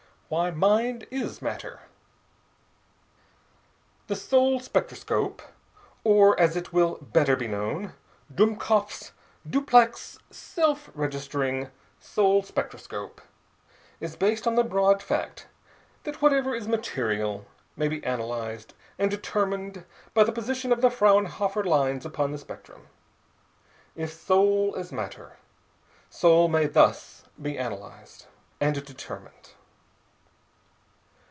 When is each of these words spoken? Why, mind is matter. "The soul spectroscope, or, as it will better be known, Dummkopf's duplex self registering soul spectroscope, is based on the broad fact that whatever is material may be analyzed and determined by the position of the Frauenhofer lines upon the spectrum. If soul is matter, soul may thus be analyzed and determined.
Why, 0.33 0.49
mind 0.49 1.07
is 1.11 1.41
matter. 1.41 1.81
"The 4.07 4.15
soul 4.15 4.61
spectroscope, 4.61 5.41
or, 6.05 6.39
as 6.39 6.55
it 6.55 6.71
will 6.71 6.99
better 7.01 7.35
be 7.35 7.49
known, 7.49 7.91
Dummkopf's 8.33 9.11
duplex 9.45 10.19
self 10.29 10.89
registering 10.93 11.69
soul 11.99 12.43
spectroscope, 12.43 13.19
is 13.99 14.15
based 14.15 14.47
on 14.47 14.55
the 14.55 14.63
broad 14.63 15.03
fact 15.03 15.47
that 16.05 16.21
whatever 16.21 16.55
is 16.55 16.65
material 16.65 17.45
may 17.75 17.89
be 17.89 18.01
analyzed 18.05 18.73
and 18.97 19.11
determined 19.11 19.83
by 20.13 20.23
the 20.23 20.31
position 20.31 20.71
of 20.71 20.79
the 20.79 20.87
Frauenhofer 20.89 21.65
lines 21.65 22.05
upon 22.05 22.31
the 22.31 22.37
spectrum. 22.37 22.87
If 23.97 24.13
soul 24.13 24.75
is 24.75 24.93
matter, 24.93 25.35
soul 26.09 26.47
may 26.47 26.67
thus 26.67 27.25
be 27.41 27.57
analyzed 27.57 28.27
and 28.61 28.75
determined. 28.85 29.55